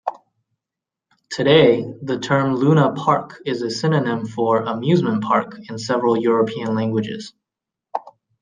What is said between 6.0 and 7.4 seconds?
European languages.